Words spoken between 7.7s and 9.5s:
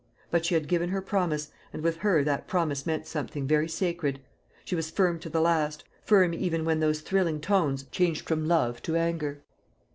changed from love to auger.